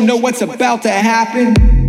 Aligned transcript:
You 0.00 0.06
know 0.06 0.16
what's 0.16 0.40
about 0.40 0.82
to 0.82 0.88
happen? 0.88 1.79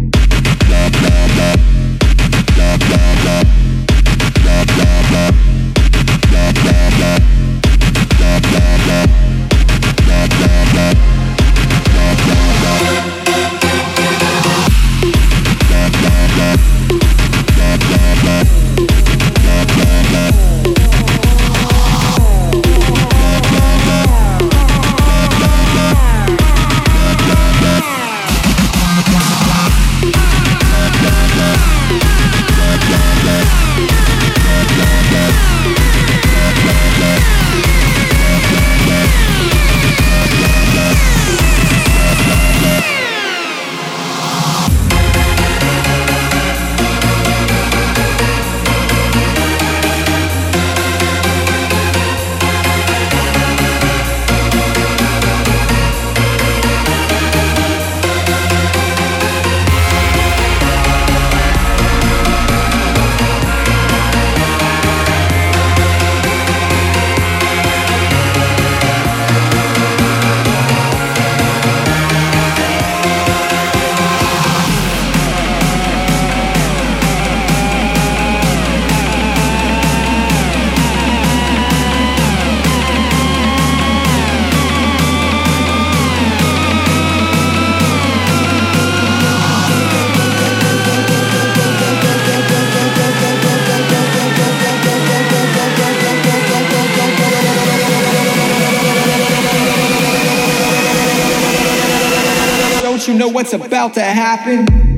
What's 103.42 103.54
about 103.54 103.96
to 103.96 104.02
happen? 104.02 104.91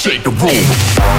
shake 0.00 0.22
the 0.22 0.30
room. 0.30 1.09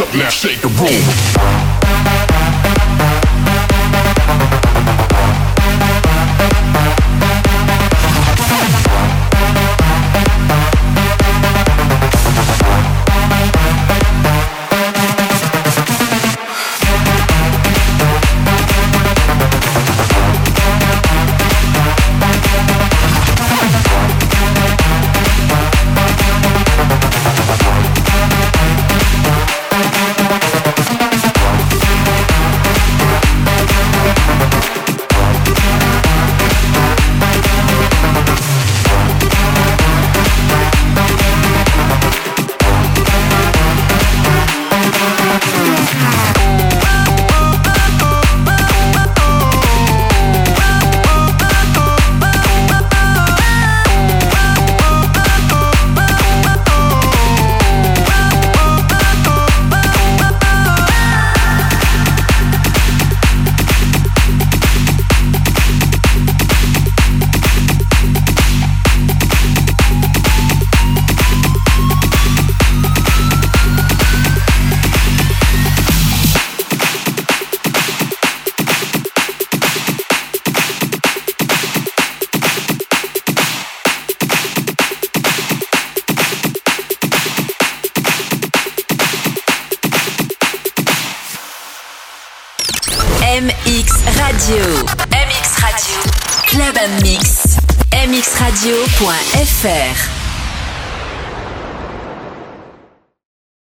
up 0.00 0.14
now, 0.14 0.28
shake 0.28 0.60
the 0.60 0.68
room. 0.68 1.87